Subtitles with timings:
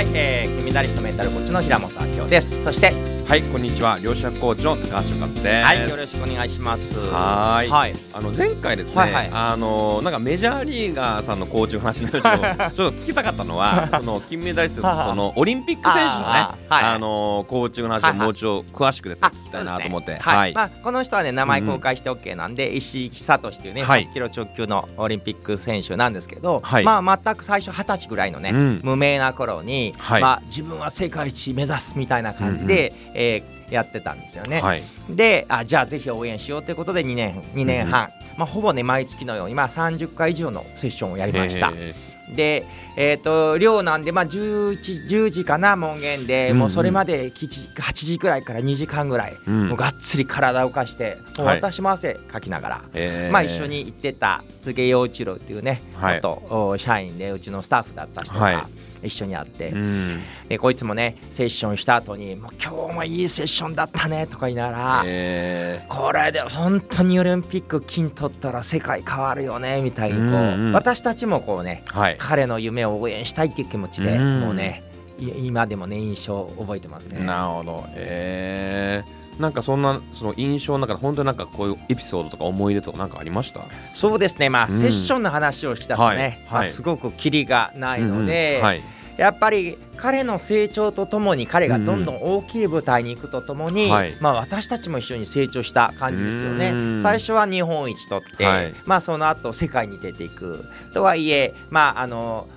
[0.00, 2.64] はい、えー、金メダリストメンタルコーチの平本明夫です。
[2.64, 3.96] そしてはい、こんにちは。
[4.02, 5.46] 両者コーチの高橋勝です。
[5.46, 6.98] はいよろしくお願いします。
[6.98, 7.70] はーい。
[7.70, 7.94] はい。
[8.12, 9.30] あの前回ですね、はいはい。
[9.30, 16.84] あのなんかメジャーリーガーさんのコーチの話なんですけど、ちょっと聞きたかったのは、 その金メダリストははそのオリンピック選手のね、あーはい。
[16.96, 20.18] あのコーチの話をもうちょっと詳しくですね、聞きたいなと思って、ね。
[20.20, 20.54] はい、い。
[20.54, 24.08] まあ、この人はね名前公開して OK なんで、石井久俊というね、はい。
[24.08, 26.84] 100キロ直球のオリンピック選手なんですけど、はい。
[26.84, 28.80] まあ全く最初二十歳ぐらいのね、うん。
[28.82, 30.20] 無名な頃に、はい。
[30.20, 34.60] まあ自分は世界一目指すみたいな感じで、えーやってたんですよね。
[34.60, 34.82] はい。
[35.08, 41.72] であじゃあぜひ応援しようということで2年2年半、まあ、ほぼね毎月のように、まあ、30回以上のセッションをやりました。
[41.74, 41.94] え
[42.34, 42.66] で、
[42.96, 46.58] えー、と寮なんで、まあ、11 10時かな門限で、うんうん。
[46.60, 49.68] もうそれまで7時 ,8 時くらいから2時間ぐらい、うん。
[49.68, 53.32] もうがっつり体を動かしてもうはい私も汗かきながら、えー。
[53.32, 56.78] まあ、一緒に行ってた柘陽一郎っていうね、はい。
[56.78, 58.54] 社員でうちのスタッフだった人はい。
[58.54, 58.68] が
[59.02, 60.20] 一緒に会って、うん。
[60.48, 65.02] でこいつもねセッションした後に「もう今日もいいセッションだったね」とか言いながら。
[65.06, 70.72] えこれで本当にオリンピック金取ったら世界変わるよねみたいにこう、うんうん。
[70.72, 72.16] 私たちもこうねーはい。
[72.20, 74.84] 彼の夢を応援したいっていう気持ちで、うんもうね
[75.18, 77.24] い今でもね印象を覚えてますね。
[77.24, 77.84] なるほど。
[77.94, 83.60] えー、なんかそんなその印象の中で本当になんかこういうエピソードとか思い出とかなんかありました？
[83.94, 88.82] そうですねまあ、うんセッションの話をしだすとね、はいまあ、はいすごくキリがないので、うんうんはい。
[89.16, 94.16] やっぱり彼の成長とともに彼がどんどん大きい舞台に行くとともに、はい。
[94.20, 96.70] まあ、私たちも一緒に成長した感じですよね。
[96.70, 97.02] うん。
[97.02, 98.74] 最初は日本一取って、はい。
[98.86, 100.64] まあ、その後世界に出ていく。
[100.94, 102.48] とはいえまああの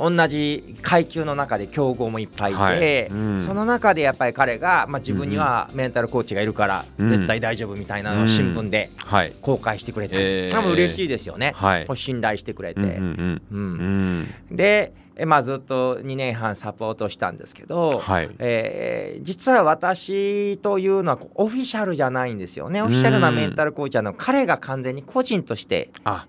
[0.00, 3.06] 同じ階級の中で強豪もいっぱいいて、はい。
[3.08, 3.38] うん。
[3.40, 7.08] その中でやっぱり彼が、まあ、自分にはメンタルコーチがいるからうん。
[7.08, 9.34] 絶対大丈夫みたいなのを新聞ではい。
[9.42, 10.50] 公開してくれて、えー。
[10.50, 11.86] でも嬉しいですよね、はい。
[11.94, 12.80] 信頼してくれて。
[12.80, 13.42] うんうんうん。
[13.50, 14.28] うん。
[14.50, 14.56] うん。
[14.56, 26.26] で、えまあ、ずっと2年半サポートしたんですけど、はいえー実は私というのはオフィシャルじゃないんですよねオフィシャルなメンタルコーチはあの彼が完全に個人としてあ、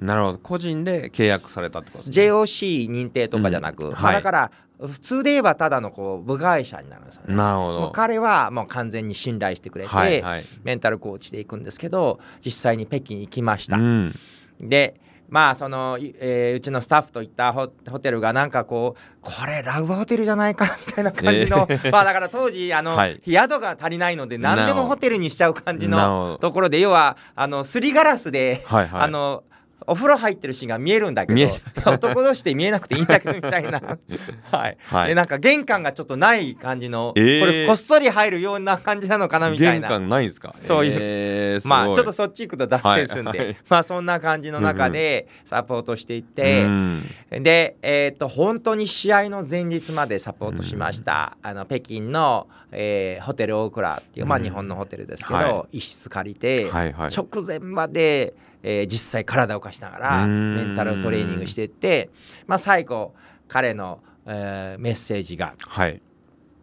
[0.00, 0.38] なるほど。
[0.38, 2.26] 個人で契約されたってことですね。
[2.26, 7.34] JOC 認定とかじゃなく、まあうんはいだから普通で言えばただのこう部外者になるんですよね。
[7.34, 7.90] なるほど。
[7.94, 10.44] 彼はもう完全に信頼してくれて、はいはい。
[10.64, 13.78] メンタルコーチで行くんですけど実際に北京行きました。
[13.78, 14.14] うん。
[14.60, 23.20] でまあその、いえーうちのスタッフと行ったホホテルがなんかこうこれラブホテルじゃないかなみたいな感じの、 まあだから当時あの、はい。
[23.26, 29.00] 宿が足りないので何でもホテルにしちゃう感じのところで要はあのすりガラスで、はいはい。
[29.02, 29.42] あの
[29.86, 31.50] お風呂入ってるシーンが見えるんだけど
[31.90, 33.80] 男同士で見えなくていいんだけどみたいな。
[34.50, 35.08] はい、はい。
[35.08, 37.40] でなんか玄関がちょっとない感じの、えー。
[37.40, 40.54] これこっそり入るような感じなのかなみたい玄な関ないんですか？
[40.58, 40.96] そういう。
[40.98, 43.46] えーまあちょっとそっち行くと脱線するんで、はい。
[43.48, 43.56] はい。
[43.68, 47.02] まあそんな感じの中でサポートしていって、うん。
[47.30, 54.44] で、えー、と本当に試合の前日までサポートしました、あの北京の、えーホテルオークラっていう、まあ、うん。
[54.44, 57.08] 日本のホテルですけど、は一室借りて、はいはい。
[57.08, 58.34] 直前まで、
[58.68, 62.10] えー実際体を動かしながらうんメンタルトレーニングしていって、
[62.48, 63.14] まあ、最後
[63.46, 66.02] 彼の、えーメッセージがはい。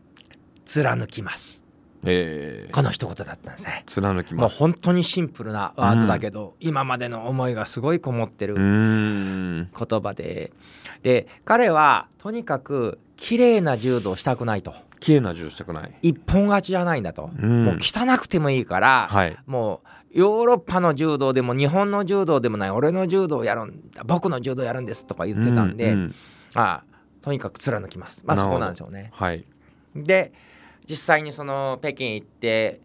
[0.65, 1.63] 「貫きます
[2.05, 3.71] え」ーこの一言だったんですね。
[3.71, 4.57] もう貫きます。
[4.57, 8.55] 本当にシンプルなワードだけど、今までの思いがすごいこもってる。
[8.55, 9.67] 言
[10.01, 10.51] 葉で
[11.03, 15.93] で彼はとにかく綺麗な柔道をしたくないと綺麗な銃したくない。
[16.01, 19.37] 一本勝ちじゃないんだと、うんもう汚くてもいいから、はい。
[19.45, 26.13] もうヨーロッパの柔道でも日本の柔道でもない俺の柔道をやるんだ僕の柔道やるんですとか言ってたんで、うう
[26.53, 29.09] ああとにかく貫きますまあそなるほどこなんですよね。
[29.13, 29.45] はい。
[29.95, 30.33] で
[30.87, 32.81] 実際にその北京行って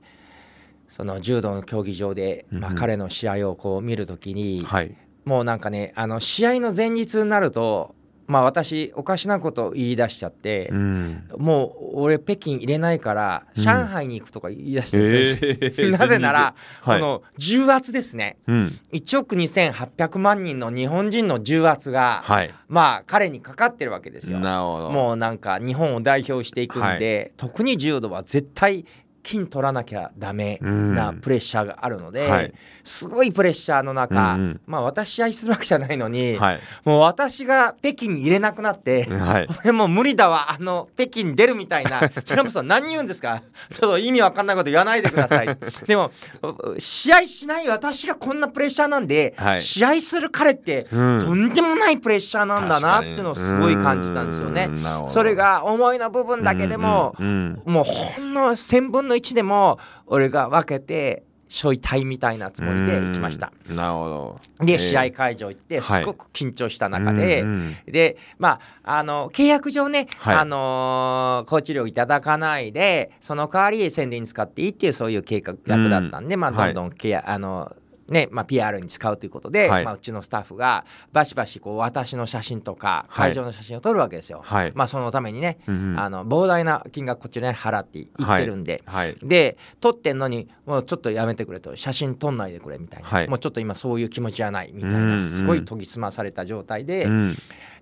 [0.88, 4.96] その柔道の競技場で、まあ、うんうん彼の試合をこう見るときに、はい。
[5.24, 7.94] もうなんかねあの試合の前日になると
[8.28, 11.28] まあ私おかしなことを言い出しちゃってう、ん。
[11.38, 18.78] もう俺北京入れないからうん上海に行くとか言い出してるん なぜなら、はいこの重圧ですねうん。
[18.92, 22.54] 1億2800万人の日本人の重圧が、はい。
[22.68, 24.38] まあ彼にかかってるわけですよ。
[24.38, 28.84] もうなんか日本を代表していくんで、特に柔道は絶対
[29.22, 32.52] 金取らなきゃダメなプレッシャーがあるので、はい。
[32.84, 34.60] すごいプレッシャーの中、うんうん。
[34.66, 36.60] まあ私試合するわけじゃないのに、はい。
[36.84, 39.48] もう私が北京に入れなくなって、はい。
[39.64, 43.42] 俺もう無理だわあの北京に出るみたいな 平本さん何言うんですか？
[43.72, 45.48] ちょっと意味わかんないこと言わないでください。
[45.86, 46.10] でも
[46.42, 49.60] う試合しない私がこんなプレッシャーなんで、はい。
[49.60, 51.20] 試合する彼って、うん。
[51.20, 54.70] とんでもないプレッシャーなんだなっていうのをすごい感じたんですよね。
[55.08, 63.52] それが思いの部分だけでも、うんうんもうほんの1000分の1でも俺が分けてしょいたいみたいなつもりで行きました。
[63.68, 64.66] うんなるほど。
[64.66, 64.78] で、えー。
[64.78, 70.36] 試合会場行ってはいすごく緊張した中で、うんうんでまああの契約上ね、はい。
[70.36, 77.74] あのーコーチ料いただかないでその代わり宣伝に使っていいっていうそういう計画役だったんで、まあはいどんどん契約、あの
[78.08, 79.84] ねまあ、PR に使うということで、はい。
[79.84, 83.30] まあ、うちのスタッフがバシバシこう私の写真とかはい。
[83.30, 84.40] 会場の写真を撮るわけですよ。
[84.42, 84.72] はい。
[84.74, 86.00] まあ、そのためにね、うんうん。
[86.00, 89.16] あの膨大な金額こっちね払っていってるんで、はい。
[89.22, 93.28] で撮ってんのにもうちょっとやめてくれと写真撮んないでくれみたいな、はい。
[93.28, 97.36] もうちょっと今そういう気持ちじゃないみたいなんすごい研ぎ澄まされた状態で、うん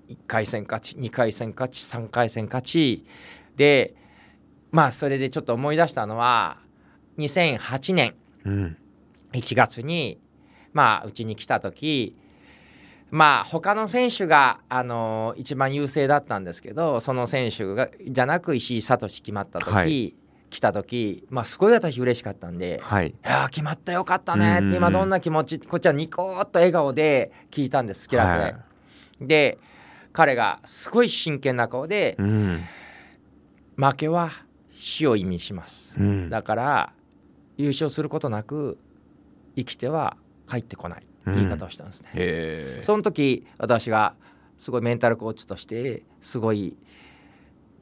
[0.09, 3.05] 1回戦勝ち2回戦勝ち3回戦勝ち。
[3.57, 3.95] で
[4.71, 6.59] まあそれでちょっと思い出したのは
[7.19, 8.15] 2008年。
[8.45, 8.77] うん
[9.37, 10.21] 1月に
[10.73, 12.17] まあうちに来た時
[13.11, 20.15] まあ他の選手が、あの一番優勢だったんですけどその選手がじゃなく石井聡決まった時、はい。
[20.49, 22.81] 来た時まあすごい私嬉しかったんで。
[22.83, 23.09] はい。
[23.09, 28.57] いやー決まったよかったねって今どんな気持ちこっちはニコーっと笑顔で聞いたんです気楽で、はい。
[29.21, 29.59] で
[30.13, 32.63] 彼がすごい真剣な顔でうん。
[33.77, 34.31] 負けは
[34.73, 35.95] 死を意味します。
[35.99, 36.31] うん。
[36.31, 36.93] だから
[37.57, 38.79] 優勝することなく
[39.57, 40.17] 生きては
[40.49, 41.07] 帰ってこない。
[41.27, 42.85] 言い方をしたんですね、へえ。
[42.85, 44.15] その時私が
[44.59, 46.77] すごいメンタルコーチとしてすごい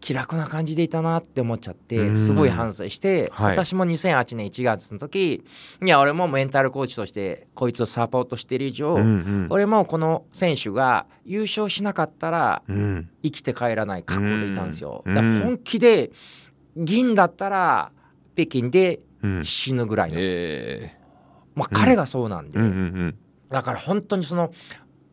[0.01, 2.17] 気楽な感じでいたなって思っちゃってうん。
[2.17, 3.53] すごい反省して、はい。
[3.53, 5.45] 私も2008年1月の時
[5.83, 9.47] いや俺もメンタルコーチとしてこいつをサポートしている以上、うんうん。
[9.51, 13.11] 俺もこの選手が優勝しなかったらうん。
[13.23, 15.03] 生きて帰らない覚悟でいたんですよ。
[15.07, 15.15] うん。
[15.15, 16.13] だから本気で
[16.77, 17.93] 銀だったら
[18.35, 19.45] 北京でうん。
[19.45, 20.99] 死ぬぐらいの、え
[21.55, 23.19] まあ、彼がそうなんで、えうんうん。
[23.51, 24.53] だから本当にその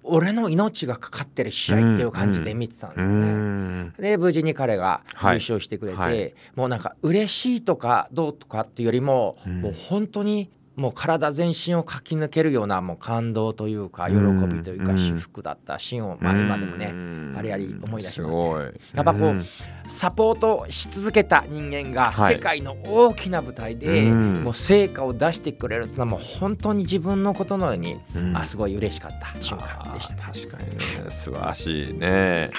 [0.03, 3.31] 俺の命がかかってる試合っていう感じで見てたんですうよね。
[3.31, 3.93] ん。
[3.99, 5.35] で無事に彼が優はい。
[5.37, 6.33] 勝してくれて、はい。
[6.55, 9.61] もうなんか嬉しいとかどうとかっていうよりも、うん。
[9.61, 14.97] もう本当にもう体全身を駆け抜けるようなもう感動というか喜びというかうん。
[14.97, 17.35] 至福だったシーンを、まあ、今でもねうん。
[17.37, 18.71] あれあり思い出しますね。
[18.93, 19.45] やっぱこううん。
[19.87, 22.35] サポートし続けた人間がはい。
[22.35, 24.43] 世界の大きな舞台でうん。
[24.43, 28.37] もう成果を出してくれるってのはもう本当に自分のことのように、うん。
[28.37, 30.85] あすごい嬉しかった瞬間でした確かにね。
[31.09, 32.49] 素晴らしいね。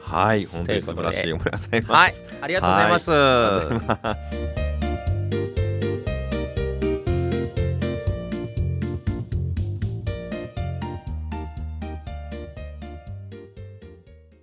[0.00, 0.46] はい。
[0.46, 1.50] 本当に素晴らしいおめで。
[1.50, 1.92] とうございます。
[1.92, 3.12] はい、ありがとうございます。
[3.12, 5.57] ありがとうございます